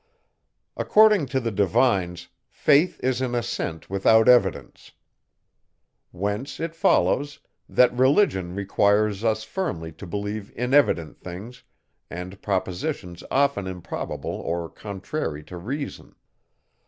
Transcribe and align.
According 0.75 1.27
to 1.27 1.39
the 1.39 1.51
divines, 1.51 2.29
faith 2.49 2.99
is 3.03 3.21
an 3.21 3.35
assent 3.35 3.87
without 3.87 4.27
evidence. 4.27 4.93
Whence 6.09 6.59
it 6.59 6.73
follows, 6.73 7.39
that 7.69 7.93
religion 7.93 8.55
requires 8.55 9.23
us 9.23 9.43
firmly 9.43 9.91
to 9.91 10.07
believe 10.07 10.51
inevident 10.57 11.19
things, 11.19 11.61
and 12.09 12.41
propositions 12.41 13.23
often 13.29 13.67
improbable 13.67 14.33
or 14.41 14.71
contrary 14.71 15.43
to 15.43 15.57
reason. 15.57 16.15